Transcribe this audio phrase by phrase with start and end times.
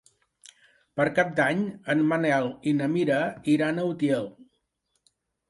[0.99, 1.61] Per Cap d'Any
[1.95, 3.19] en Manel i na Mira
[3.59, 4.27] iran a Utiel.